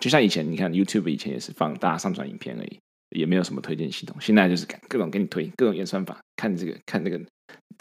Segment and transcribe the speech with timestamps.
[0.00, 2.78] 就像以前你看 YouTube 以前也是放大家上传影片而已，
[3.16, 4.16] 也没有什么推荐系统。
[4.20, 7.20] 现在就是各种给你推，各种演算法，看这个看那个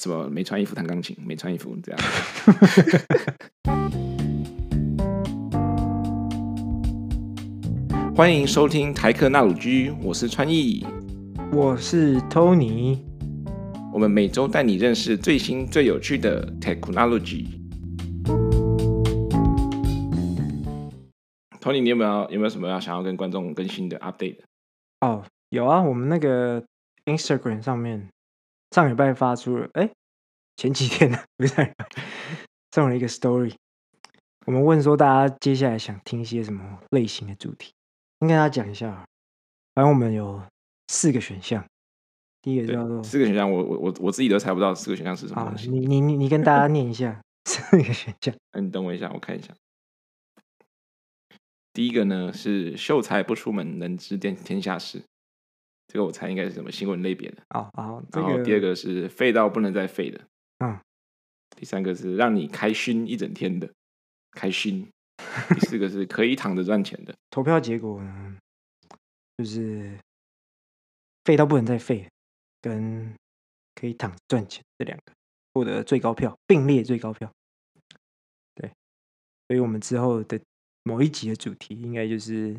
[0.01, 2.01] 什么没穿衣服弹钢琴，没穿衣服这样。
[8.16, 10.84] 欢迎收听台客纳鲁居，我是川艺，
[11.54, 12.98] 我是 Tony，
[13.94, 17.57] 我们每周带你认识最新最有趣的 Technology。
[21.68, 24.39] Tony，你有没有有没有什么要想要跟观众更新的 update？
[25.02, 26.64] 哦，有啊，我们那个
[27.04, 28.08] Instagram 上面
[28.71, 29.92] 上礼拜发出了，哎，
[30.56, 31.86] 前几天呢，不是上礼拜，
[32.72, 33.53] 送了一个 story，
[34.45, 37.73] 我们问说大家接下来想听一些什么类型的主题。
[38.22, 39.05] 先跟大家讲一下，
[39.75, 40.41] 反正我们有
[40.88, 41.61] 四个选项。
[42.41, 45.70] 第一个叫做四个选项，我我我我自己都猜不到四个选项是什么东西。
[45.70, 48.34] 你你你你跟大家念一下 四个选项。
[48.52, 49.53] 哎你等我一下，我看一下。
[51.77, 54.99] 第一个呢是秀才不出门，能知天天下事。
[55.86, 57.44] 这个我猜应该是什么新闻类别的。
[57.50, 60.19] 哦哦，然后第二个是废到不能再废的。
[60.58, 60.75] 嗯。
[61.56, 63.72] 第三个是让你开心一整天的，
[64.31, 64.89] 开心。
[65.53, 67.14] 第四个是可以躺着赚钱的。
[67.30, 68.38] 投票结果呢，
[69.38, 69.95] 就是
[71.25, 72.09] 废到不能再废，
[72.59, 73.14] 跟
[73.75, 75.14] 可以躺着赚钱这两个
[75.53, 77.31] 获得最高票，并列最高票。
[78.56, 78.67] 对，
[79.47, 80.41] 所以我们之后的
[80.88, 82.55] 某一集的主题，应该就是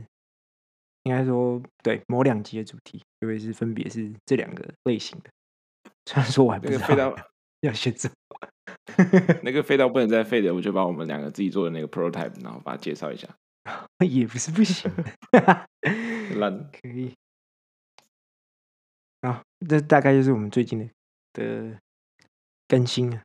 [1.04, 5.30] 应该说对某两集的主题，就会是分别是这两个类型的。
[6.04, 7.16] 虽然说我还不知道
[7.62, 8.10] 要选择。
[9.42, 13.26] 那个废到不能再废的，我就把我们两个自己做的那个 prototype，然后把它介绍一下。
[14.06, 14.90] 也不是不行，
[16.38, 17.14] 烂可以。
[19.22, 20.88] 啊，这大概就是我们最近的
[21.32, 21.78] 的
[22.66, 23.22] 更新啊。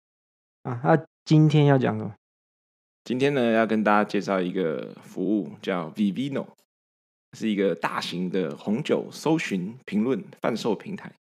[0.64, 2.16] 啊，那今天要讲什么？
[3.04, 6.48] 今天呢，要跟大家介绍一个服务，叫 Vivino，
[7.34, 11.12] 是一个大型的红酒搜寻、评论、贩售平台。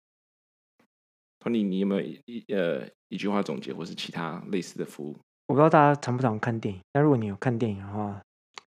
[1.41, 5.17] Tony，你有没有一呃一句话总结，或是其他类似的服务？
[5.47, 8.21] 我不知道大家常不常看电影，但如果你有看电影的话，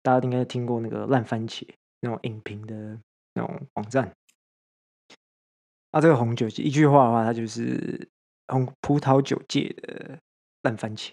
[0.03, 1.67] 大家应该听过那个烂番茄
[2.01, 2.99] 那种影评的
[3.33, 4.13] 那种网站。
[5.89, 8.07] 啊，这个红酒一句话的话，它就是
[8.49, 10.19] 红葡萄酒界的
[10.61, 11.09] 烂番茄，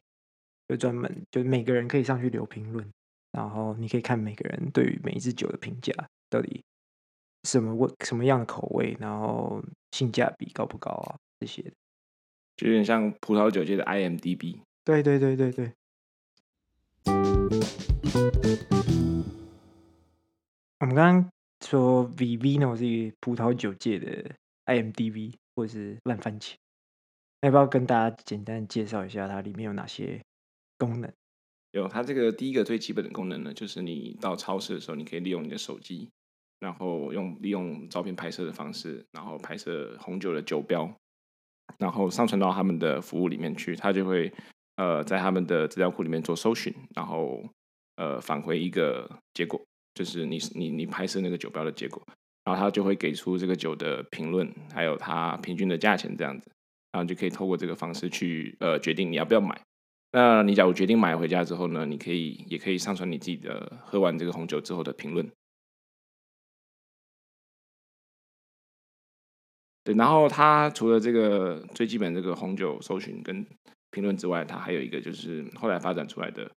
[0.69, 2.87] 就专门就每个人可以上去留评论，
[3.33, 5.93] 然后你可以看每个人对于每一支酒的评价
[6.29, 6.65] 到底
[7.45, 9.63] 什么味、什么样的口味，然后
[9.93, 11.17] 性价比高不高啊？
[11.39, 11.63] 这些
[12.57, 14.61] 就有点像葡萄酒界的 IMDB。
[14.85, 15.73] 对对对对对。
[20.79, 24.35] 我们刚刚说 Vivino 是葡萄酒界的
[24.67, 26.55] IMDB，或者是烂番茄。
[27.43, 30.21] 要不要跟大家简单介绍一下它里面有哪些
[30.79, 31.13] 功能？
[31.73, 36.09] 有，它这个第一个最基本的功能呢，就是你到超市的时候，你可以利用你的手机，
[36.61, 40.91] 然后用利用照片拍摄的方式，然后拍摄红酒的酒标。
[41.79, 44.33] 然后上传到他们的服务里面去，他就会
[44.77, 47.43] 呃在他们的资料库里面做搜寻，然后
[47.97, 49.61] 呃返回一个结果，
[49.93, 52.01] 就是你你你拍摄那个酒标的结果，
[52.45, 56.49] 然后他就会给出这个酒的评论，还有它平均的价钱这样子，
[56.93, 59.61] 然后就可以透过这个方式去呃决定你要不要买。
[60.19, 65.31] 那你假如决定买回家之后呢，你可以也可以上传你自己的喝完这个红酒之后的评论。
[69.85, 73.47] 对，然后它除了这个最基本这个红酒搜寻跟
[73.91, 76.51] 评论之外，它还有一个就是后来发展出来的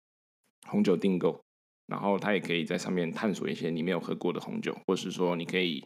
[0.68, 1.42] 红酒订购，
[1.88, 5.84] 然后它也可以在上面探索一些你没有喝过的红酒，或是说你可以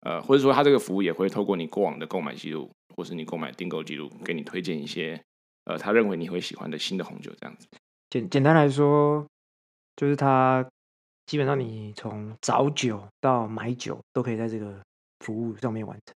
[0.00, 5.24] 呃，或者说它这个服务也会透过你过往的购买记录，或是你购买订购记录，给你推荐一些
[5.64, 7.66] 呃，他认为你会喜欢的新的红酒这样子。
[8.10, 9.26] 简简单来说，
[9.96, 10.64] 就是它
[11.26, 14.80] 基本上你从找酒到买酒都可以在这个
[15.20, 16.14] 服务上面完成。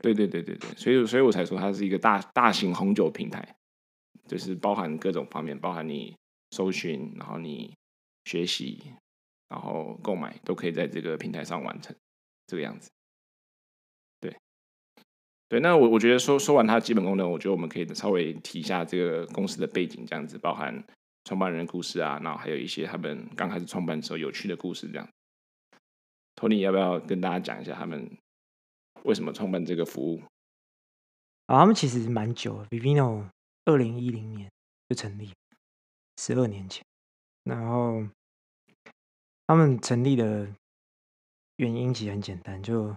[0.00, 3.56] 对对对对对，所以所以我才说它是一个大大型红酒平台，
[4.26, 6.16] 就是包含各种方面，包含你
[6.52, 7.76] 搜寻，然后你
[8.24, 8.94] 学习，
[9.50, 11.94] 然后购买，都可以在这个平台上完成，
[12.46, 12.90] 这个样子。
[15.48, 20.84] 对，那我我觉得说说完它基本功能，我觉得我们可以稍微提一下这个公司的背景，这样子，包含
[21.24, 25.08] 创办人的故事啊，然后还有一些他们刚开始创办的时候有趣的故事，这样。
[26.34, 28.10] 托尼要不要跟大家讲一下他们？
[29.04, 30.20] 为什么创办这个服务？
[31.46, 33.28] 啊，他们其实蛮久了，Vivino
[33.66, 34.50] 二零一零年
[34.88, 35.30] 就成立，
[36.16, 36.84] 十二年前。
[37.44, 38.04] 然后
[39.46, 40.48] 他们成立的
[41.56, 42.96] 原因其实很简单，就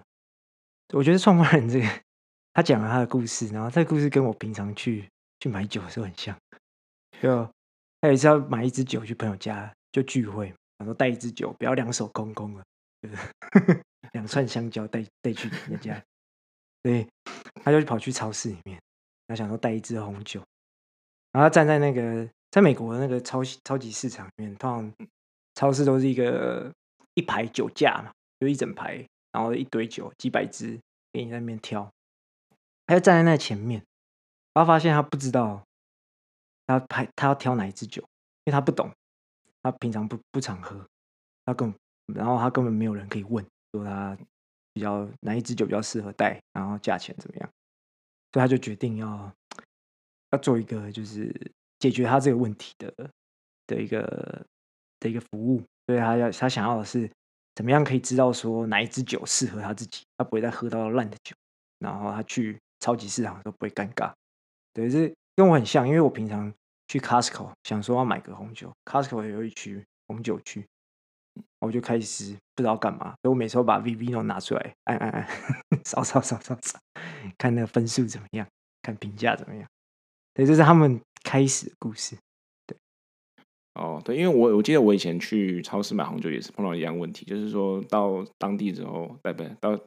[0.94, 1.88] 我觉得创办人这个，
[2.60, 5.10] 他讲了他的故事，然后这个故事跟我平常去
[5.40, 6.38] 去买酒的时候很像。
[7.22, 7.50] 就
[8.02, 12.64] 他有一次要买一支酒去朋友家就聚会，然后带一支酒，不要两手空空了，
[13.02, 13.16] 就是
[14.12, 16.04] 两串香蕉带带去人家。
[16.84, 17.08] 对，
[17.64, 18.78] 他就跑去超市里面，
[19.30, 20.44] 他想说带一支红酒，
[21.32, 25.08] 然后他站在那个在美国的那个超超级市场里面，通常
[25.56, 26.70] 超市都是一个
[27.14, 28.12] 一排酒架嘛，
[28.42, 28.96] 就一整排，
[29.32, 30.78] 然后一堆酒，几百支
[31.14, 31.90] 给你在那边挑。
[32.90, 33.86] 他就站在那前面，
[34.54, 35.64] 然后发现他不知道
[36.66, 38.02] 他排他要挑哪一支酒，
[38.46, 38.92] 因为他不懂，
[39.62, 40.84] 他平常不不常喝，
[41.46, 41.80] 他根本
[42.16, 44.18] 然后他根本没有人可以问说他。
[44.72, 47.50] 比较哪一支酒比较适合带，然后价钱怎么样？
[48.32, 49.34] 所以他就决定要
[50.30, 51.36] 要做一个就是
[51.80, 52.94] 解决他这个问题的
[53.66, 54.46] 的一个
[55.00, 55.62] 的一个服务。
[55.88, 57.12] 所以他要他想要的是
[57.56, 61.36] 怎么样可以知道说哪一支酒适合他自己，他不会再喝到烂的酒，
[61.80, 64.12] 然后他去超级市场都不会尴尬。
[64.74, 66.54] 对，这跟我很像，因为我平常
[66.88, 70.66] 去 Costco 想说要买个红酒，Costco 也有一区红酒区。
[71.60, 75.28] 我就开始不知道干嘛，所以我每次都把 Vivino 拿出来，按按按，
[75.84, 76.80] 扫扫扫扫扫，
[77.38, 78.48] 看那个分数怎么样，
[78.82, 79.68] 看评价怎么样。
[80.34, 82.18] 对，这是他们开始的故事。
[82.66, 82.78] 对，
[83.76, 89.44] 哦，对，因为我我记得我以前去超市买红酒也是碰到一样问题，就是说到当地之后，对不？
[89.60, 89.78] 到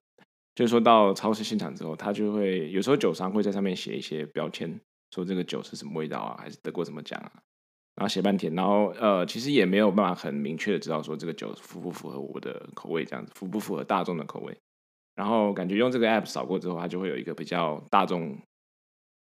[0.54, 7.32] 就是说到超市现场之后，他就会有时候酒商会在上面写一些标签，说这个酒是什么味道啊，还是得过什么奖啊。
[7.94, 14.56] 然后写半天，然后呃，其实也没有办法很明确的知道说这个酒符不符合我的口味，这样子符不符合大众的口味。
[15.14, 18.38] 然后感觉用这个 app 扫过之后，它就会有一个比较大众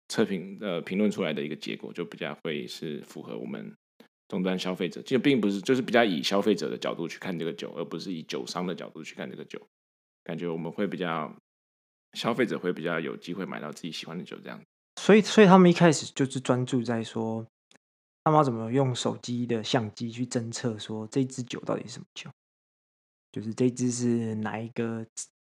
[0.07, 3.75] 测评呃评论出来的一个结果，就比较会是符合我们
[4.29, 5.01] 终端消费者。
[5.01, 9.61] 就并不是，就是比较以消费者的角度去看这个酒，而不是以酒商的角度去看这个酒。
[10.31, 11.35] 感觉我们会比较
[12.13, 14.61] 消费者会比较有机会买到自己喜欢的酒，这样。
[14.95, 17.45] 所以，所以他们一开始就是专注在说。
[18.23, 22.29] 他们要怎么用手机的相机去侦测说这支酒到底是什么酒？
[23.31, 25.03] 就是这支是哪一个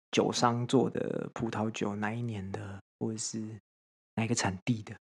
[0.10, 3.40] 酒商做的葡萄酒，哪一年的，或者是
[4.16, 4.96] 哪一个产地的？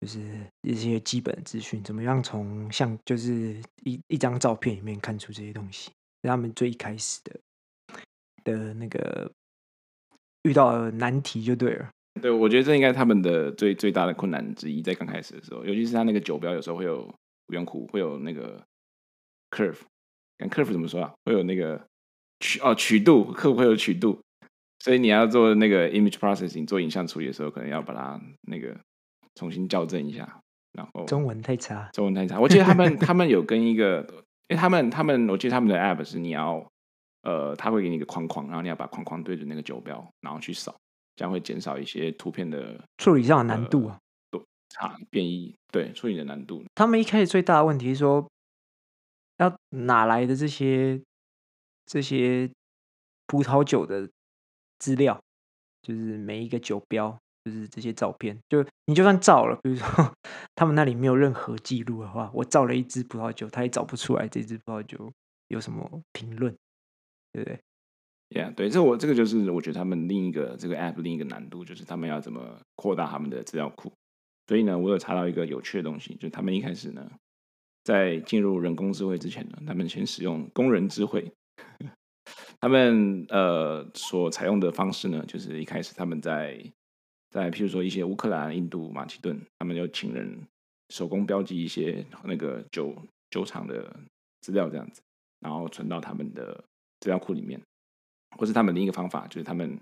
[0.00, 5.92] 就是一些基本资讯，怎么样从相就是一一张照片里面看出这些东西？
[6.22, 7.38] 是他们最一开始的
[8.52, 9.30] 的那个
[10.42, 11.88] 遇到的难题就对了。
[12.20, 17.12] 对，我觉得这应该是他们的最最大的困难之一，在刚开始的时候，尤其是他那个酒标有时候会有
[17.48, 18.62] 圆弧，会有那个
[19.50, 19.78] curve，
[20.38, 21.12] 看 curve 怎么说啊？
[21.24, 21.80] 会有那个
[22.40, 24.20] 曲哦曲度，会不会有曲度？
[24.80, 28.76] 所以你要做那个 image processing，做影像处理的时候，可能要把它那个
[29.34, 30.40] 重新校正一下。
[30.72, 32.38] 然后中文太差，中文太差。
[32.38, 34.06] 我记得他们 他们有跟一个，
[34.48, 36.64] 因为他们他们，我记得他们的 app 是你要
[37.22, 40.74] 呃，他会给你一个框框，然后你要把框框对着那个酒标，然后去扫。
[41.16, 43.98] 这样会减少一些图片的处理上的难度啊，
[44.30, 46.64] 多差变异，对处理的难度。
[46.74, 48.26] 他们一开始最大的问题是说，
[49.36, 50.98] 要哪来的这些
[51.84, 52.50] 这些
[53.26, 54.08] 葡萄酒的
[54.78, 55.20] 资料？
[55.82, 60.14] 就是每一个酒标，就是这些照片，就你就算照了，比如说
[60.54, 65.12] 他们那里没有任何记录的话，我照了一支葡萄酒，他也找不出来这支葡萄酒
[65.48, 66.54] 有什么评论，
[67.32, 67.60] 对不对
[68.30, 73.92] ？Yeah，对，这我这个就是我觉得他们另一个这个 app 另一个难度，就是他们要怎么扩大他们的资料库。
[74.46, 77.10] 所以呢，我有查到一个有趣的东西，就是他们一开始呢，
[77.84, 81.32] 在进入人工智慧之前呢，他们先使用工人智慧。
[82.60, 86.62] 他们呃所采用的方式呢，就是一开始他们在
[87.30, 90.38] 在譬如说一些乌克兰、印度、马其顿，他们就请人
[90.90, 92.94] 手工标记一些那个酒
[93.30, 93.98] 酒厂的
[94.40, 95.00] 资料，这样子，
[95.40, 96.62] 然后存到他们的
[97.00, 97.60] 资料库里面。
[98.38, 99.76] 或是他们另一个方法，就是他们，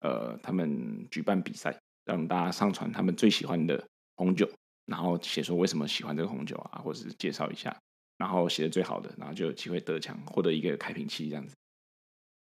[0.00, 1.72] 呃，他们举办比赛，
[2.04, 3.82] 让大家上传他们最喜欢的
[4.16, 4.50] 红酒，
[4.86, 7.74] 然后写说为什么喜欢这个红酒啊，或者是介绍一下，
[8.16, 11.54] 然后写的最好的，然后就有机会得奖，获得一个开瓶器这样子。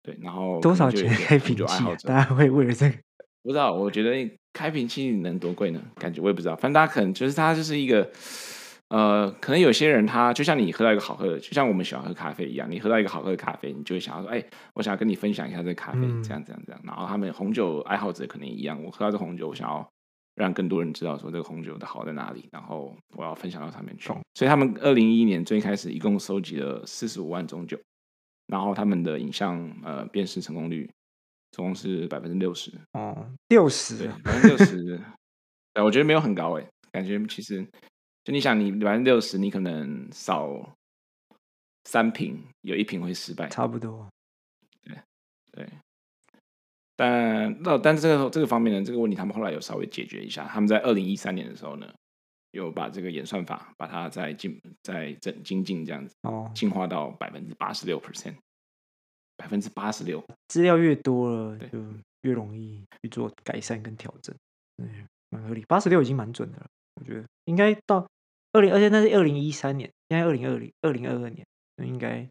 [0.04, 1.96] 对，然后多少钱开瓶器啊？
[2.04, 2.98] 大家会为了这个？
[3.44, 5.82] 不知道，我觉得开瓶器能多贵呢？
[5.96, 8.12] 感觉我也不知道，反正大家可能就是它就是一个。
[8.94, 14.46] 呃，可能有些人他就像你喝到一个好喝的，就像我们喜欢喝咖啡一样，你喝到一个好喝的咖啡，你就会想要说，哎，
[14.76, 16.80] 我想要跟你分享一下这个咖啡，嗯、这样这样这样。
[16.84, 19.90] 然后他们红酒爱好者可能一样，我喝到这红酒，我想要
[20.36, 24.14] 让更多人知道说这个红酒的好在哪里，然后我要分享到上面去。
[24.14, 27.76] 嗯、所以他们二零一一年最开始一共收集了四十五万种酒，
[28.46, 30.88] 然后他们的影像呃辨识成功率
[31.50, 32.72] 总共是百分之六十。
[32.92, 35.02] 哦，六十，百分之六十，
[35.84, 37.68] 我觉得没有很高哎，感觉其实。
[38.24, 40.74] 就你想，你百分之六十，你可能少
[41.84, 44.08] 三瓶，有一瓶会失败，差不多。
[44.82, 44.98] 对
[45.52, 45.70] 对，
[46.96, 50.48] 但那但是这个这个方面呢，这个问题他们后来有稍微解决一下。
[50.48, 51.94] 他们在二零一三年的时候呢，
[52.52, 58.36] 有把这个演算法把它再进再整精进这样子哦，进化到百分之八十六 percent，
[59.36, 60.24] 百分之八十六。
[60.48, 61.80] 资料越多了，就
[62.22, 64.34] 越容易去做改善跟调整。
[64.78, 66.66] 嗯，蛮合理，八十六已经蛮准的了。
[66.96, 68.08] 我觉得应该到
[68.54, 71.46] 二零，而且那是二零一三年，现在二零二零二零二二年，
[71.78, 72.28] 应该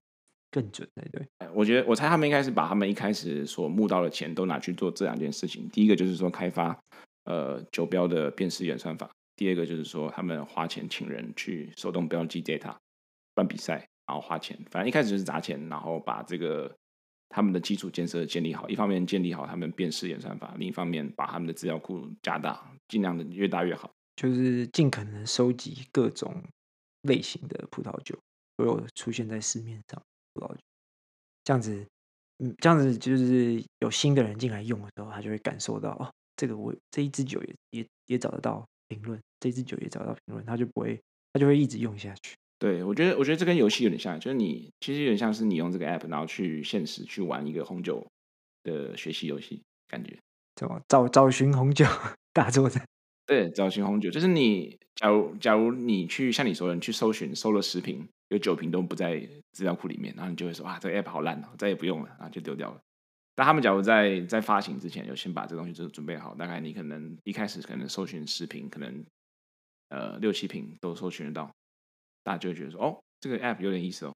[0.50, 1.26] 更准才对。
[1.52, 5.68] 我觉得，我猜他们应该是把他们一开始所募到的钱都拿去做这两件事情。
[5.70, 6.78] 第一个就是说开发
[7.24, 12.74] 呃酒标的辨识演算法，第二个就是说他们花钱请人去手动标记 data
[13.34, 16.72] 办比赛，然后花钱，反正一开始就是砸钱，然后把这个
[17.30, 18.68] 他们的基础建设建立好。
[18.68, 23.90] 一方面建立好他们辨识演算法，另一方面把他们的资料库加大，尽量的越大越好。
[24.16, 26.42] 就是尽可能收集各种
[27.02, 28.18] 类型的葡萄酒，
[28.56, 30.02] 所有出现在市面上
[30.34, 30.60] 葡萄酒，
[31.44, 31.86] 这样子，
[32.38, 41.00] 嗯，这样子就是有新的人进来用的时候，他就会感受到哦，这个我这一支酒也也也找得到评论，这支酒也找得到评论，他就不会，
[41.32, 42.34] 他就会一直用下去。
[42.58, 48.06] 对，我觉得，我觉得这跟游戏有点像，就是你其实有点像是你用这个 app，然后去现实去玩一个红酒
[48.62, 50.16] 的学习游戏，感觉，
[50.54, 51.84] 怎么找找寻红酒
[52.32, 52.86] 大作战？
[53.26, 62.80] 对，找寻红酒就是你，假如假如你去像你说的，你去搜寻，搜了十瓶，有九瓶都不在资料库里面，然后你就会说啊，这个 app 好烂哦，再也不用了，然后就丢掉了。
[63.34, 69.04] 但他们假如在在发行之前，有先把这东西就准备好，大概你可能一开始可能搜寻十瓶，可能
[69.88, 71.50] 呃六七瓶都搜寻得到，
[72.24, 74.12] 大家就会觉得说，哦，这个 app 有点意思哦。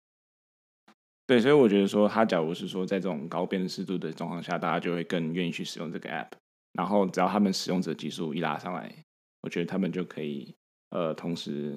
[1.26, 6.28] 对，所以我觉得说，他假如是说在这种高辨识度的状况下，大家就会更愿意去使用这个 app。
[6.76, 8.95] 然后只要他们使用者技术一拉上来，
[9.40, 10.54] 我觉得他们就可以
[10.90, 11.75] 呃同时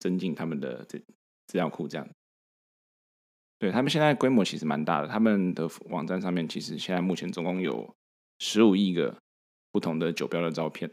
[0.00, 0.98] 增进他们的这
[1.46, 2.08] 资料库，这样。
[3.58, 7.94] 对，他们现在规模其实蛮大的，他们的网站上面其实现在目前总共有
[8.40, 9.16] 十五亿个
[9.70, 10.90] 不同的酒标的照片，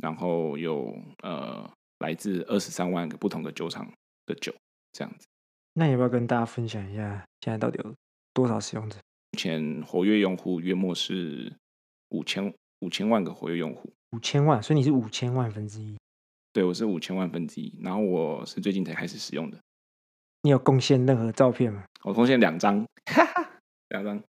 [0.00, 1.68] 然后有呃
[1.98, 3.90] 来自二十三万个不同的酒厂
[4.26, 4.54] 的酒
[4.92, 5.26] 这样子。
[5.72, 7.94] 那你要不要跟大家分享一下，现在到底有
[8.32, 8.96] 多少使用者？
[9.32, 11.52] 目前活跃用户约莫是
[12.10, 12.54] 五千。
[12.82, 15.96] 五千万个活跃用户，五千万，所以你是五千万分之一。
[16.52, 19.58] 对，我是五千万分之一，然后我是最近才开始使用的。
[20.42, 21.84] 你有贡献任何照片吗？
[22.02, 22.84] 我贡献两张，
[23.90, 24.20] 两张。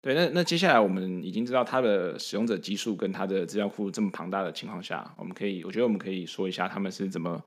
[0.00, 7.38] 对，那那接下来我们已经知道它的使用者基数跟它的资料库这么庞大的情况下，我们可以，我觉得我们可以说一下他们是怎么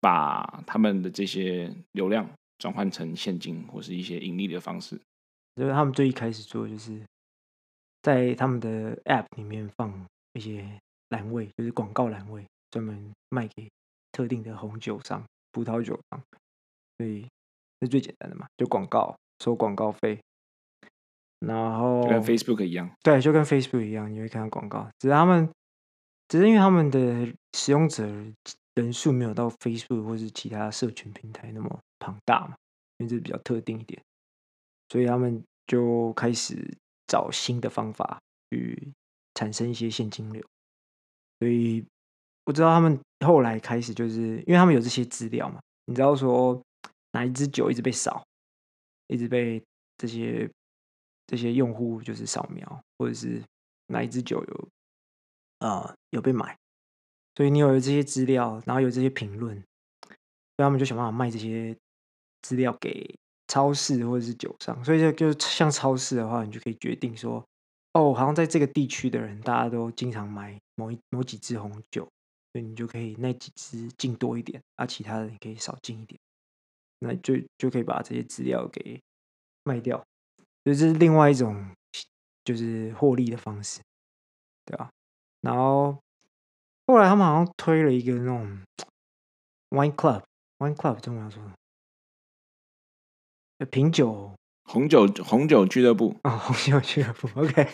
[0.00, 2.26] 把他们的这些流量
[2.56, 4.98] 转换成现金或是一些盈利的方式。
[5.56, 7.00] 就是他们最一开始做，就是
[8.02, 10.80] 在他们的 App 里面放一些
[11.10, 13.70] 栏位，就是广告栏位，专门卖给
[14.10, 16.22] 特定的红酒商、葡萄酒商，
[16.98, 17.26] 所以
[17.80, 20.20] 是最简单的嘛，就广告收广告费，
[21.38, 25.48] 然后就跟 Facebook 一样，对，就跟 Facebook 一样，你会看到广告，只是他们
[26.28, 28.04] 只是因为他们的使用者
[28.74, 32.56] 人数没有到 Facebook 或是其他社群平台那么庞大嘛，
[32.98, 34.02] 因为这比较特定一点。
[34.88, 36.76] 所以他们就开始
[37.06, 38.92] 找新的方法去
[39.34, 40.44] 产生一些现金流。
[41.38, 41.84] 所以
[42.44, 46.62] 我知道他们后来开始就是因为他们有这些资料嘛，你知道说
[47.12, 48.24] 哪一支酒一直被扫，
[49.08, 49.62] 一直被
[49.96, 50.48] 这些
[51.26, 53.42] 这些用户就是扫描，或者是
[53.86, 54.68] 哪一支酒有、
[55.60, 56.56] 呃、有被买，
[57.34, 60.12] 所以你有了这些资料，然后有这些评论，所
[60.58, 61.76] 以他们就想办法卖这些
[62.42, 63.18] 资料给。
[63.46, 67.44] 超市或者是酒商，所以就就像超市的话，你就可以决定说，
[67.92, 72.08] 哦，好像在这个地区的人，大家都经常买某一某几支红酒，
[72.52, 76.18] 所以你就可以那几支进多一点，啊，其他的你可以少进一点，
[77.00, 79.00] 那就就可以把这些资料给
[79.64, 79.98] 卖掉，
[80.64, 81.70] 所以这是另外一种
[82.44, 83.80] 就是获利的方式，
[84.64, 84.88] 对吧？
[85.42, 85.98] 然后
[86.86, 88.62] 后来他们好像推了一个那种
[89.70, 91.42] wine club，wine club 中文要说。
[93.66, 94.32] 品酒
[94.64, 97.68] 红酒红酒俱乐部啊、哦，红酒俱乐部， OK，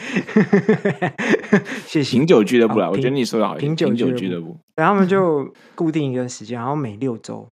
[1.87, 2.19] 谢谢。
[2.19, 3.55] 品酒俱乐部啦，哦、我觉得你说的好。
[3.55, 7.49] 品酒俱乐部，然后他们就 固定一个时间，然后每六周，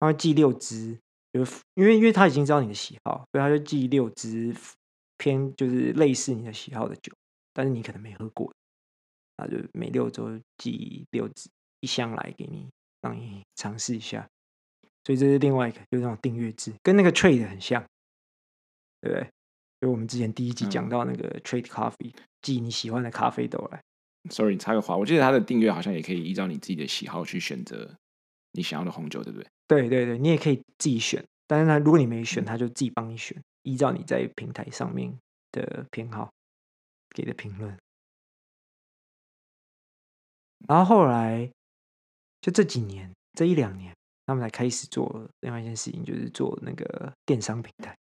[0.00, 0.98] 他会寄六支，
[1.32, 1.40] 就
[1.74, 4.54] 因为因为他已经知道你的喜好，所以他就寄六支
[5.18, 7.12] 偏就是类似你的喜好的酒，
[7.52, 8.50] 但是你可能没喝过，
[9.36, 11.50] 他就每六周寄六支
[11.80, 12.68] 一箱来给你，
[13.02, 14.26] 让你尝试一下。
[15.04, 17.84] 所以这是另外一个，就是那种订阅制，跟那个 Trade 很像，
[19.00, 19.28] 对不对？
[19.80, 23.82] 就我们之前第一集讲到那个 Trade Coffee，寄你喜欢的咖啡豆来。
[24.30, 27.96] Sorry，你插个话，我记得它的订阅好像也可以依照你自己的喜好去选择
[28.52, 29.48] 你想要的红酒，对不对？
[29.66, 35.18] 对对对，你也可以自己选，但是呢，如果你没选，他就自己帮你选，依照你在平台上面
[35.50, 36.30] 的偏好
[37.10, 37.76] 给的评论。
[40.68, 41.50] 然后后来
[42.40, 43.92] 就这几年，这一两年，
[44.26, 47.96] 他们才开始做另外一件事情，就是做那个电商平台。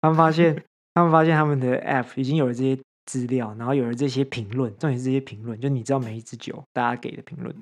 [0.00, 0.64] 他们发现，
[0.94, 7.54] 他们发现他们的 App 已经有了这些资料，然后有了这些评论，重点是这些评论，就你知道每一支酒大家给的评论，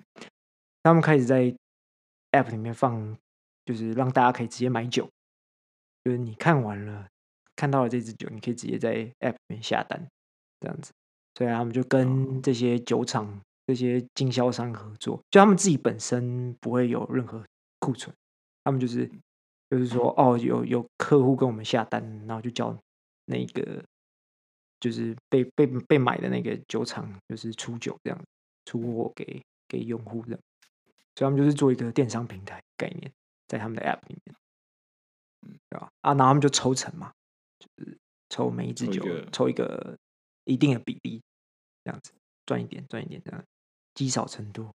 [0.83, 1.55] 他们开始在
[2.33, 3.17] App 里面放，
[3.65, 5.09] 就是让大家可以直接买酒，
[6.05, 7.07] 就是你看完了，
[7.55, 10.07] 看到了这支酒，你可以直接在 App 里面下单，
[10.61, 10.93] 这样子。
[11.35, 17.45] 所以他们就跟这些酒厂、这些经销商合作，就他们自己本身不会有任何
[17.81, 18.15] 库存，
[18.65, 19.11] 他们就是
[19.69, 22.77] 就是说，哦，有有客户跟我们下单，然后就叫
[23.25, 23.85] 那个
[24.79, 28.25] 就是被被被买的那个酒厂，就是出酒这样
[28.65, 30.39] 出货给给用户的，
[31.17, 33.13] 所以他们就是做一个电商平台概念，
[33.49, 34.37] 在他们的 App 里面，
[35.43, 35.91] 嗯，对吧？
[36.03, 37.13] 啊，然后他们就抽成嘛，
[37.59, 39.99] 就是抽每一支酒抽一个
[40.45, 41.21] 一定的比例。
[41.85, 42.13] 这样子
[42.45, 43.45] 赚一点，赚一点，这样
[43.97, 44.71] 积少成多。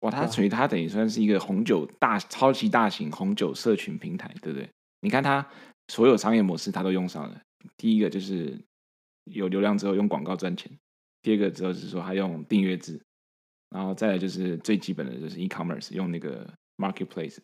[0.00, 4.68] 哇，它属于它等于算是一个红酒大超级大型红酒社群平台，对不对？
[5.00, 5.46] 你看它
[5.88, 7.40] 所有商业模式，它都用上了。
[7.76, 8.58] 第一个就是
[9.24, 10.72] 有流量之后用广告赚钱，
[11.22, 13.00] 第二个之后是说它用订阅制，
[13.70, 17.38] 然后再来就是最基本的就是 e-commerce 用那个 marketplace，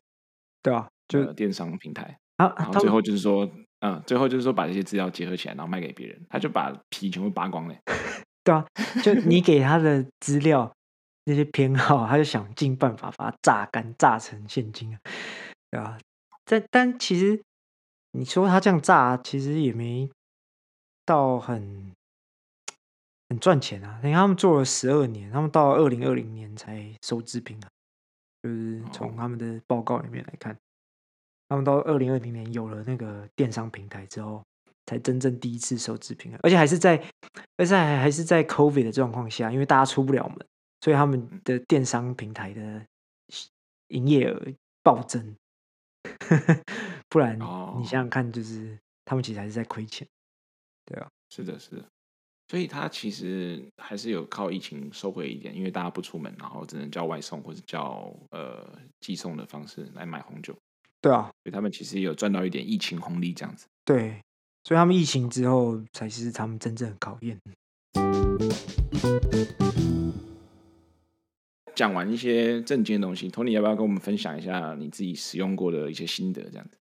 [0.62, 2.52] 对啊，就电商平台啊。
[2.56, 3.48] 然后最后就是说，
[3.80, 7.76] 嗯，最后就是说把这些资料结合起来，然后卖给别人，他就把皮全部扒光了。
[8.48, 8.66] 对啊，
[9.02, 10.74] 就你 给他的资料
[11.24, 15.00] 那些偏好，他就想尽办法把它榨干，榨成现金啊，
[15.70, 15.98] 对吧？
[16.46, 17.42] 但但其实
[18.12, 20.08] 你说他这样榨，其实也没
[21.04, 21.92] 到很
[23.28, 24.00] 很赚钱啊。
[24.02, 27.70] 你看他们做了十二年，他们到二零二零年才收支平衡，
[28.42, 30.56] 就是从他们的报告里面来看，
[31.50, 34.42] 他们到二零二零年有了那个电商平台之后。
[34.88, 36.96] 才真正第一次收支平衡，而且还是在，
[37.58, 40.46] 而且还还是在 COVID 的状况下，因为大家出不了门，
[40.80, 42.86] 所以他们的电商平台的
[43.88, 44.42] 营业额
[44.82, 45.36] 暴增。
[47.10, 50.08] 不然你想想看，就是他们其实还是在亏钱。
[50.86, 51.84] 对啊，是的，是的。
[52.48, 58.66] 所以他其实还是有靠疫情收回一点，因为大家不出门，然后只能叫外送或者叫呃
[59.00, 60.56] 寄送的方式来买红酒。
[61.02, 63.66] 对啊，所以他们其实也有赚到一点疫情红利这样子。
[63.84, 64.18] 对。
[64.64, 67.38] 所以他们疫情之后才是他们真正的考验。
[71.74, 76.42] 讲完一些正经的东西，Tony 要不要跟我们分享一下你自己使用过的一些心得？
[76.50, 76.76] 这样子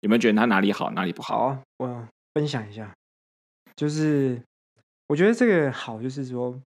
[0.00, 1.38] 有没有觉得它哪里好，哪里不好？
[1.38, 2.94] 好啊，我分享一下。
[3.74, 4.40] 就是
[5.08, 6.60] 我觉得这个好，就是说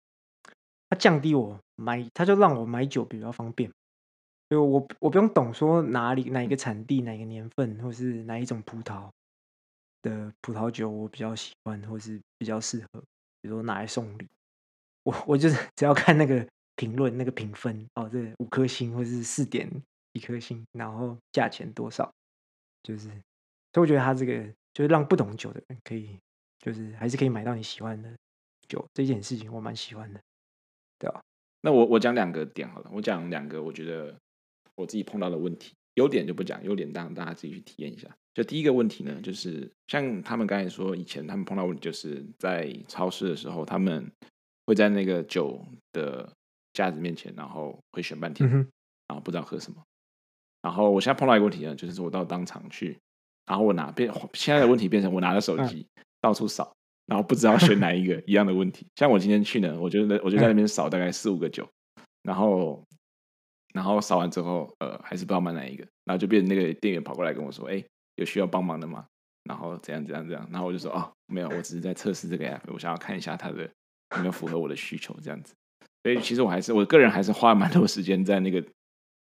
[0.89, 3.71] 它降低我买，它就让我买酒比较方便。
[4.49, 9.09] 就我我不用懂说哪里哪一个产地、哪一个年份，或是哪一种葡萄。
[10.03, 13.01] 的葡萄酒我比较喜欢，或是比较适合，
[13.41, 14.27] 比如说拿来送礼，
[15.03, 19.71] 我我就是只要看那个评论、那个评分哦，这五颗星或是四点
[20.13, 22.13] 一颗星，然后价钱多少，
[22.83, 23.09] 就是，
[23.73, 26.19] 所以我觉得他这个就是让不懂酒的人可以，
[26.59, 28.11] 就是还是可以买到你喜欢的
[28.69, 30.21] 酒，这件事情我蛮喜欢的，
[30.99, 31.21] 对吧？
[31.63, 34.19] 那我我讲两个点好了，我讲两个我觉得
[34.77, 35.75] 我自己碰到的问题。
[35.95, 38.09] 优点就不讲，优点让大家自己去体验一下。
[38.33, 44.11] 就第一个问题呢，就是像他们刚才说，以前他们碰到问题，就是在超市的时候，他们
[44.67, 45.61] 会在那个酒
[45.93, 46.33] 的
[46.73, 48.49] 架子面前，然后会选半天，
[49.09, 49.83] 然后不知道喝什么。
[50.63, 52.97] 然后我现在碰到一个问题呢，就是我到当场去，
[53.47, 55.87] 然后我拿变， 现在的问题变成我拿着手机
[56.21, 56.73] 到处扫，
[57.07, 58.87] 然后不知道选哪一个 一样的问题。
[58.97, 61.69] 像我今天去呢，我就我就在那边扫大概四五个酒，
[62.23, 62.85] 然后。
[63.73, 67.81] 然后扫完之后，呃，还是不知道买哪一个，然后就变成那个店员跑过来跟我说：“哎，
[68.21, 69.05] 有需要帮忙的吗？”
[69.45, 73.63] 然后怎样怎样怎样，然后我就说：“哦，没有，我只是在测试这个 app，我想要看一下它的
[74.17, 75.55] 有没有符合我的需求，这样子。”
[76.05, 78.63] 所以其实我还是我个人还是花了蛮多时间在那个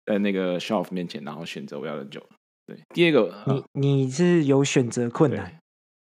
[0.06, 2.22] 在那个 shelf 面前，然后选择我要的酒。
[2.66, 5.60] 对，第二个，你你是有选择困难，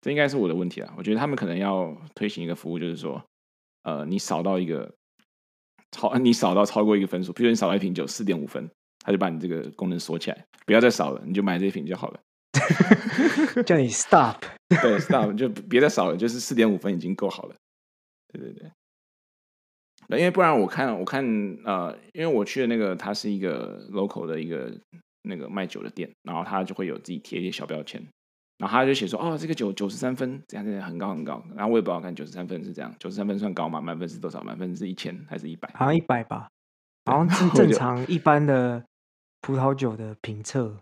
[0.02, 0.94] 这应该是我的问题啊。
[0.98, 3.24] 我觉得他们可能要推行一个服务，就是说，
[3.84, 4.94] 呃，你扫到一个。
[5.92, 8.70] 超你扫到超过一个分数，比如你扫到一瓶酒四点五分，
[9.00, 12.20] 他就把你这个功能锁起来，不要再扫了，你就买这一瓶就好了。
[13.66, 14.38] 叫你 stop，
[14.70, 17.56] 对 stop，就别再少了，就是四点五分已经够好了。
[18.34, 21.24] 对对对，因为不然我看我看
[21.64, 24.72] 呃，因为我去的那个它是一个 local 的一个
[25.24, 28.06] 那个卖酒的店，然后他就会有自己贴一些小标签。
[28.58, 31.44] 然后他就写说，哦，这个酒九十三分，这样这样很高很高。
[31.56, 33.80] 然后我也不知道看九十三分是这样，九十三分算高吗？
[33.80, 34.42] 满分是多少？
[34.42, 35.70] 满分是一千还是一百？
[35.76, 36.50] 好像一百吧，
[37.06, 38.84] 好像 是正常一般的
[39.42, 40.76] 葡萄酒的评测，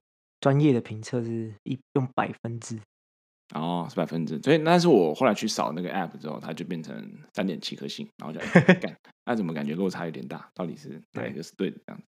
[0.45, 2.79] 专业的评测是一用百分制。
[3.55, 6.95] 哦，是百分之，所以那是我后来去扫那个 app 之后，它就变成
[7.33, 8.39] 三点七颗星，然后就
[8.79, 10.47] 干，那怎么感觉落差有点大？
[10.53, 12.05] 到底是哪一个是对的这样子？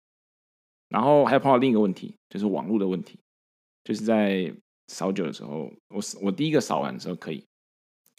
[0.88, 3.20] 然后还有碰到另一个问题，就是网络的问题，
[3.84, 4.50] 就是在
[4.88, 7.44] 扫酒的时候，我我第一个扫完的时候可以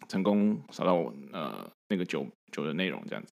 [0.08, 3.32] 成功扫到我呃那个酒酒的内容这样子，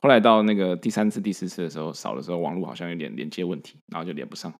[0.00, 4.52] 后来到那个第三次、第四次的时候扫的时候，网络好像有点连接问题，然后就连不上，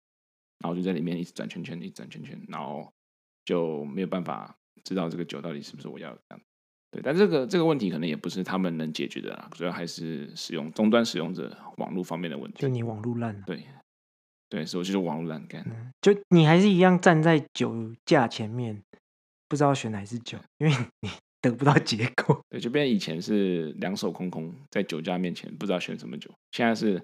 [0.60, 2.92] 然后就在里面一直转圈圈，一直转圈圈，然后
[3.44, 6.20] 就没有办法知道这个酒到底是不是我要的。
[6.92, 12.60] 对，但这个这个问题可能也不是他们能解决的啦，主要还是使用终端使用者网络方面的问题。
[12.60, 13.42] 就你网络烂。
[13.42, 13.64] 对。
[14.48, 15.64] 对，所以我就是网络栏杆。
[16.02, 18.82] 就你还是一样站在酒架前面，
[19.46, 21.08] 不知道选哪支酒，因为你
[21.40, 22.44] 得不到结果。
[22.48, 27.00] 对，就变成以前是两手空空，在酒架面前不知道选什么酒，现在是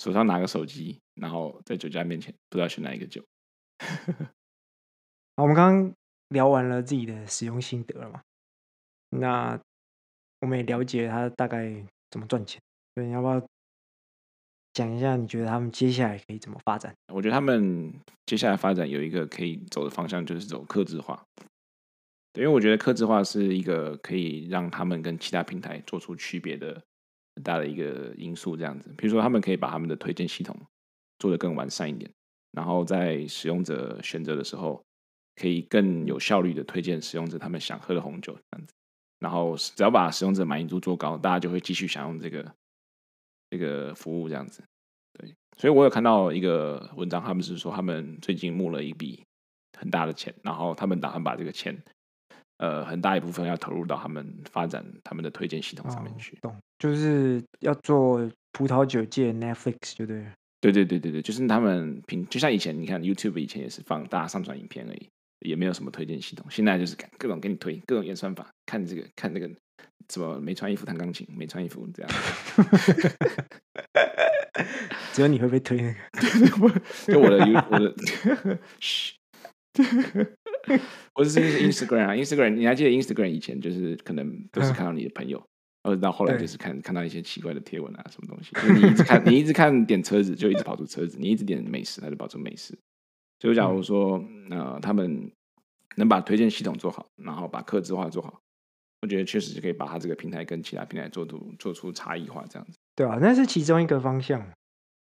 [0.00, 3.22] 手上拿个手机，然后在酒架面前不知道选哪一个酒。
[5.36, 5.94] 好，我们刚刚
[6.30, 8.22] 聊完了自己的使用心得了嘛？
[9.10, 9.60] 那
[10.40, 12.60] 我们也了解他大概怎么赚钱，
[12.94, 13.40] 所以你要不要？
[14.72, 16.94] 讲一下，你觉得他们接下来可以怎么发展？
[17.12, 17.92] 我觉得他们
[18.24, 21.20] 接下来发展有一个可以走的方向，就是走客制化。
[22.32, 26.80] 对，因为我觉得客制化是一个可以让他们跟其他平台做出区别的
[27.40, 28.56] 很大的一个因素。
[28.56, 30.54] 这样子，比如说他们可以把他们的推荐系统
[31.18, 32.10] 做得更完善一点，
[32.52, 34.84] 然后在使用者选择的时候，
[35.36, 38.34] 可以更有效率的推荐使用者他们想喝的红酒。
[38.34, 38.74] 这样子，
[39.18, 42.54] 然后只要把使用者满意度做高，大家就会继续享用这个。
[43.52, 44.62] 这个服务这样子，
[45.14, 49.24] 对，所以我有看到一个文章，他们是说他们最近募了一笔
[49.76, 51.76] 很大的钱，然后他们打算把这个钱，
[52.60, 56.36] 呃，很大一部分要投入到他们发展他们的推荐系统上面去。
[56.42, 60.26] 懂，就是要做葡萄酒界 Netflix，就对。
[60.60, 65.08] 对对对对对，就是他们平，就像以前你看 YouTube 以前也是放大家上传影片而已，
[65.40, 69.50] 也没有什么推荐系统，现在就是各种给你推，各种演算法，看这个看那个。
[70.10, 71.24] 什么没穿衣服弹钢琴？
[71.30, 72.10] 没穿衣服这样，
[75.12, 75.98] 只有你会被推那个。
[77.06, 77.38] 就我的
[77.70, 77.94] 我的，
[78.80, 79.14] 嘘，
[81.14, 85.42] 我是 Instagram 啊，Instagram，你还记得 Instagram 以前就是可能都是看到你的朋友，
[85.82, 88.52] 而到后来就是看看到一些奇怪的贴文啊，什么东西。
[88.52, 92.78] 就你一直看， 你一直看点车子，就一直跑出车子；你一直点美食，它就跑出美食。
[93.38, 95.30] 就假如说，呃，他们
[95.96, 98.40] 能把推荐系统做好，然后把客制化做好。
[99.02, 102.78] 我觉得确实是可以把它这个平台跟其他平台做出做出差异化，这样子。
[102.94, 104.46] 对啊，那是其中一个方向。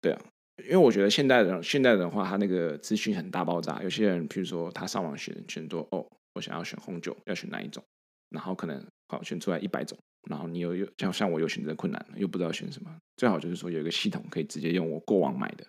[0.00, 0.22] 对啊，
[0.64, 3.82] 因为我觉得现代人现代人的话，他那个资讯很大爆炸。
[3.82, 7.82] 有些人，譬如说他上网选选说，哦，我想要选红酒，要选哪一种？
[8.30, 9.98] 然后可能好选出来一百种，
[10.28, 12.94] 然后你又又像像我有选择困难，又不知道选什么。
[13.16, 15.66] 最好就是说有一个系统可以直接用我过往买的，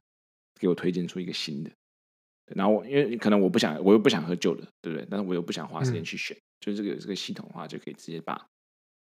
[0.60, 1.72] 给我推荐出一个新的。
[2.56, 5.08] 然后我因为可能我不想，我又不想喝旧的，对不对？
[5.10, 6.36] 但是我又不想花时间去选。
[6.38, 8.48] 嗯就这个这个系统的话，就可以直接把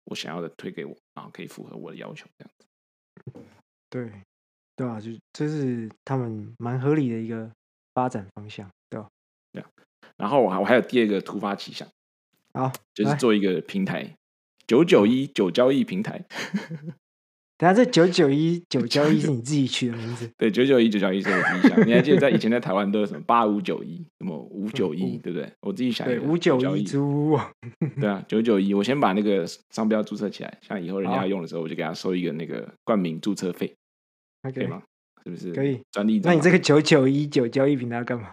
[0.06, 2.66] 我想要的推给我，然后可以符合我的要求，这样子。
[3.88, 4.10] 对，
[4.76, 7.50] 对啊，就这是他们蛮合理的一个
[7.94, 9.08] 发展方向，对吧？
[9.52, 9.68] 对啊。
[10.16, 11.86] 然后我还我还有第二个突发奇想，
[12.52, 14.14] 好，就是做一个平台，
[14.66, 16.24] 九九一九交易平台。
[17.56, 20.28] 等下，这九九一九交易是你自己取的名字？
[20.36, 21.86] 对，九九一九交易是我自己想。
[21.86, 25.48] 你还记得在以前在台湾都有什么八五九一，什么五九一，对不对？
[25.60, 26.04] 我自己想。
[26.04, 27.38] 对，五九一租。
[28.00, 33.72] 对啊，九九一，我先把那个商标注册起来，像以后人家要用的时候，我就给他收一个那个冠名注册费，
[34.50, 34.82] 可以吗？
[35.24, 35.52] 是不是？
[35.52, 35.80] 可以。
[35.90, 36.20] 专利。
[36.24, 38.32] 那你这个九九一九交易平台要干嘛？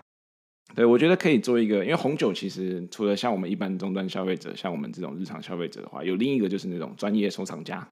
[0.73, 7.85] 对，我觉得可以做一个，因为红酒其实除了像我们一般终端消费者，像我们这种日常消费者的话，有另一个就是那种专业收藏家。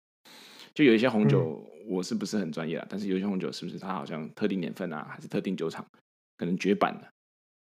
[0.73, 2.85] 就有一些红酒，我是不是很专业啊？
[2.85, 5.85] 嗯、但是有一些红酒是不是它好像特定年份啊，还是特定酒厂，
[6.37, 7.09] 可能绝版了，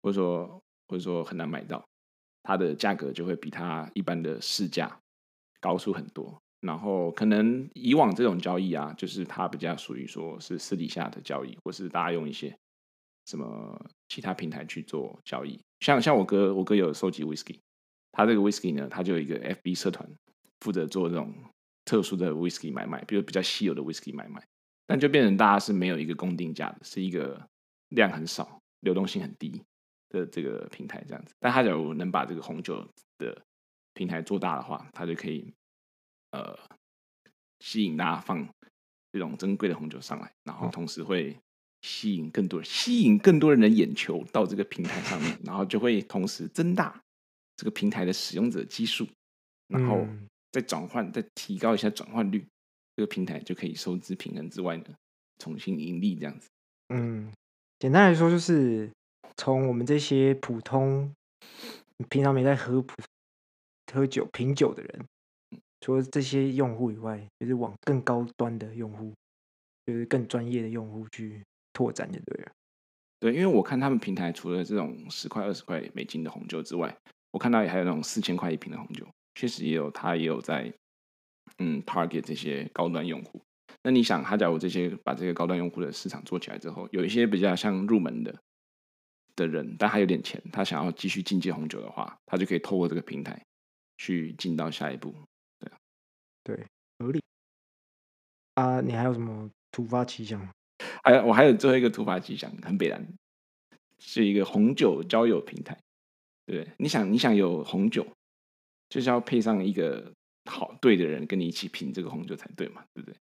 [0.03, 1.85] 或者说或者说很难买到，
[2.43, 4.99] 它的价格就会比它一般的市价
[5.61, 6.41] 高出很多。
[6.63, 12.57] 然后可能以往这种交易啊，就是它比较属于说是私底下的交易，或是大家用一些
[13.27, 15.61] 什么其他平台去做交易。
[15.81, 17.59] 像像我哥，我哥有收集 whisky，
[18.13, 20.11] 他这个 whisky 呢，他就有一个 FB 社团，
[20.61, 21.31] 负责做这种。
[21.85, 24.41] 特殊的 whisky 买卖，比如比较稀有的 whisky 买卖，
[24.87, 27.45] 但就变成大家是没有一个公定价的，是一个
[27.89, 29.61] 量很少、流动性很低
[30.09, 31.35] 的这个平台这样子。
[31.41, 33.37] 但他假如能把这个红酒的
[33.95, 35.53] 平台做大的话，他就可以
[36.33, 36.59] 呃
[37.61, 38.47] 吸引大家放
[39.13, 41.35] 这种珍贵的红酒上来，然后同时会
[41.81, 47.01] 吸引更多人，吸引更多人的眼球到这个平台上面，然后就会同时增大
[47.57, 49.07] 这个平台的使用者基数，
[49.69, 50.07] 然后。
[50.53, 52.47] 再转换，再提高一下转换率，
[52.95, 54.85] 这个平台就可以收支平衡之外呢，
[55.39, 56.51] 重新盈利这样子。
[56.89, 57.33] 嗯，
[57.79, 58.91] 简单来说就是
[59.35, 61.11] 从我们这些普通
[62.11, 62.95] 平常没在喝普
[63.95, 65.07] 喝酒品酒的人，
[65.83, 69.13] 除了这些用户以外，就是往更高端的用户，
[69.85, 71.43] 就是更专业的用户去
[71.73, 72.53] 拓展就对了。
[73.19, 76.97] 对，因为我看他们平台除了这种十块、二十块美金的红酒之外，
[77.33, 80.73] 我看到也还有那种四千块一瓶的红酒，确实也有，他也有在
[81.59, 83.43] 嗯 target 这些高端用户。
[83.83, 88.33] 那你想，他假如这些把这个高端用户的市场做起来之后，有一些比较像入门的
[89.35, 93.45] 的人，但他有点钱，他想要继续进阶红酒的话，他就可以透过这个平台
[93.99, 95.13] 去进到下一步。
[96.45, 96.67] 对，
[96.99, 97.21] 合理。
[98.55, 100.47] 啊，你还有什么突发奇想？
[101.05, 103.07] 还有，我还有最后一个突发奇想，很北烂，
[103.99, 105.79] 是一个红酒交友平台。
[106.47, 108.07] 对，你想，你想有红酒，
[108.89, 110.13] 就是要配上一个
[110.51, 113.17] 好对的人跟你一起品这个红酒才对嘛，对不对？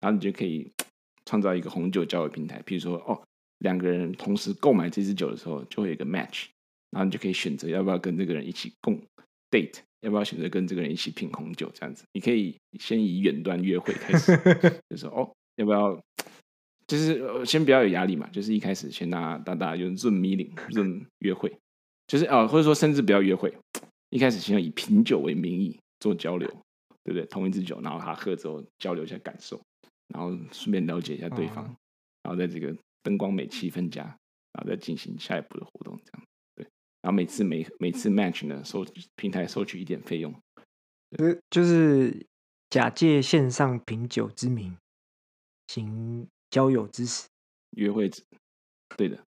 [0.00, 0.72] 然后你就可以
[1.26, 3.22] 创造一个红酒交友平台，比如说哦，
[3.58, 6.46] 两个人同时购买这支酒的时候，就会有一个 match，
[6.90, 9.00] 然后你就可以选择要不要跟这个人一起共
[9.50, 12.04] date，要不要选择跟这个人一起品红酒这样子。
[12.12, 14.36] 你可以先以远端约会开始，
[14.90, 16.00] 就说哦，要不要？
[16.86, 21.50] 就是先不要有压力嘛，就是一开始先大大大用 Zoom meeting Zoom 约会，
[22.06, 23.52] 就是哦，或者说甚至不要约会，
[24.10, 26.46] 一开始先要以品酒为名义做交流，
[27.02, 27.24] 对不对？
[27.26, 29.60] 同一支酒，然后他喝之后交流一下感受。
[30.08, 31.76] 然后顺便了解一下对方，嗯、
[32.24, 34.02] 然后在这个灯光美、气氛佳，
[34.52, 36.33] 然后再进行下一步的活动，这样对。
[37.04, 38.82] 然后每次每每次 match 呢，收
[39.14, 40.34] 平台收取一点费用，
[41.10, 42.26] 就是就是
[42.70, 44.74] 假借线上品酒之名，
[45.68, 47.28] 行交友之实，
[47.72, 48.22] 约会之，
[48.96, 49.22] 对的。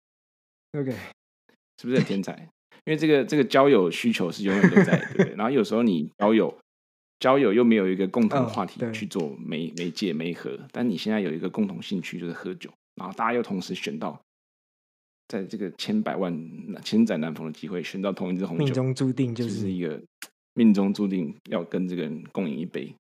[0.71, 0.91] OK，
[1.77, 2.49] 是不是很天才？
[2.85, 5.35] 因为这个这个交友需求是永远都在，对不对？
[5.35, 6.57] 然后有时候你交友。
[7.19, 14.23] 交友又没有一个共同的话题去做媒媒介媒合，但你现在有一个共同兴趣就是喝酒，然后大家又同时选到，
[15.27, 16.33] 在这个千百万
[16.83, 20.01] 千载难逢的机会选到同一支红酒，命中注定就是，就是一个
[20.53, 22.95] 命中注定要跟这个人共饮一杯，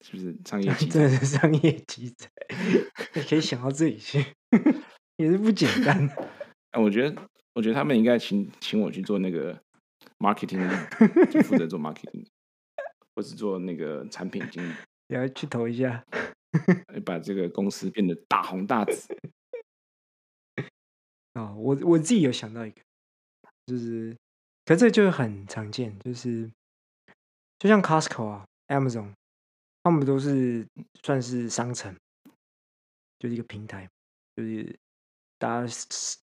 [0.00, 0.86] 是不是商业机？
[0.86, 2.28] 真的是商业机仔，
[3.14, 4.24] 你 可以想到这里去，
[5.16, 6.08] 也是不简单。
[6.70, 7.22] 哎， 我觉得，
[7.54, 9.58] 我觉得他们应该请请我去做那个
[10.18, 10.68] marketing，
[11.30, 12.24] 就负责做 marketing。
[13.16, 14.74] 或是做那个产品经理，
[15.06, 16.04] 也要去投一下，
[17.04, 19.06] 把这个公司变得大红大紫。
[21.34, 22.80] 哦，我我自己有想到一个，
[23.66, 24.16] 就是，
[24.64, 26.50] 可这就是很常见，就是，
[27.58, 29.12] 就像 Costco 啊、Amazon，
[29.82, 30.66] 他们都是
[31.02, 31.94] 算是商城，
[33.18, 33.88] 就是一个平台，
[34.36, 34.78] 就是
[35.38, 35.74] 大家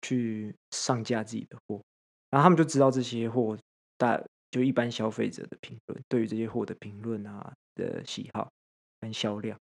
[0.02, 1.82] 去上架自己的货，
[2.30, 3.58] 然后他们就知道这些货
[3.98, 4.22] 大。
[4.52, 8.52] 就一般消费者的评论，对于这些货的评论啊的喜好
[9.00, 9.58] 跟销量，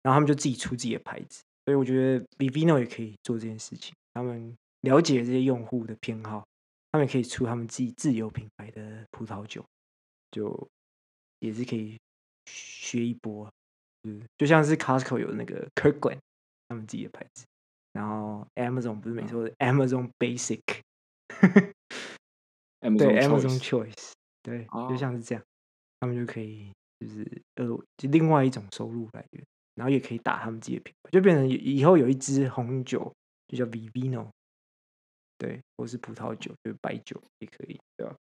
[0.00, 3.94] 然后他们就自己出自己的牌子，所以我觉得 Vivino 也可以做这件事情。
[4.14, 6.46] 他们了解这些用户的偏好，
[6.92, 9.64] 他们也可以出他们自己自有品牌的葡萄酒，
[10.30, 10.68] 就
[11.40, 11.98] 也是可以
[12.46, 13.50] 学一波。
[14.02, 16.18] 嗯，就像是 Costco 有那个 Kirkland
[16.68, 17.44] 他们自己的牌子，
[17.92, 20.60] 然后 Amazon 不是每次说 Amazon Basic。
[22.80, 25.42] 对 Amazon Choice，对，就像是这样，
[26.00, 26.70] 他们就可以
[27.00, 27.66] 就是呃，
[27.96, 29.42] 就另外一种收入来源，
[29.74, 33.10] 然后也可以打他们自己的品牌，就变成以后有一支红酒
[33.48, 34.28] 就叫 Vivino，
[35.38, 38.14] 对，或是葡萄酒就是白酒也可以，对吧？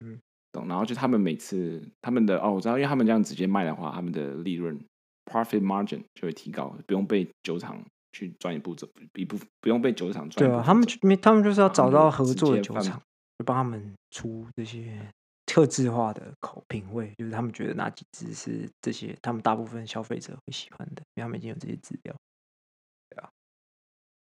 [0.00, 0.20] 嗯，
[0.52, 0.68] 懂。
[0.68, 4.78] 然后就他们每次他们的哦，我知道，因为他们这样直接卖的话，他们的利润
[5.26, 10.48] profit margin 就会提高，不用被酒厂去赚一步走一步，不用被酒厂赚。
[10.48, 13.00] 对啊，他们没他们就是要找到合作的酒厂。
[13.38, 15.00] 就帮他们出这些
[15.46, 22.14] 特制化的口品味，就是他们觉得哪几支是这些他们大部分消费者会喜欢的，因为他们已经有这些资料。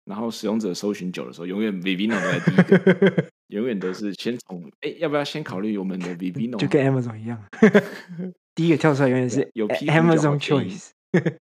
[0.10, 6.58] 然后使用者搜寻久的时候，永远 Vivino 都在第一 个，永远都是先从哎，要不要先考虑我们的 Vivino？
[6.58, 7.40] 就跟 Amazon 一样，
[8.56, 10.88] 第一个跳出来永远是有 Amazon Choice。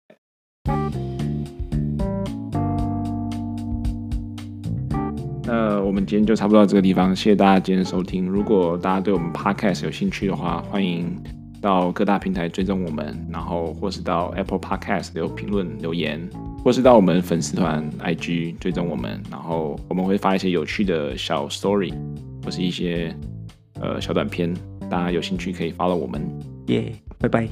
[5.45, 8.25] 那我们今天就差不多到这个地方，谢谢大家今天的收听。
[8.25, 11.15] 如果大家对我们 Podcast 有兴趣的话，欢迎
[11.61, 16.29] 到各大平台追踪我们，然后或是到 Apple Podcast 留评论留言，
[16.67, 21.93] 或是到我们粉丝团 IG 追踪我们，然后我们会发一些有趣的小 story
[22.43, 23.15] 或是一些
[23.79, 24.53] 呃小短片，
[24.89, 26.21] 大家有兴趣可以 follow 我们。
[26.65, 27.47] 耶，拜拜。